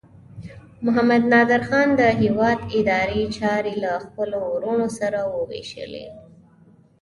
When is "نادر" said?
1.33-1.61